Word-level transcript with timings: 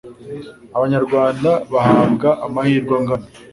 abanyarwanda 0.75 1.49
bahabwa 1.73 2.29
amahirwe 2.45 2.93
angana 2.99 3.25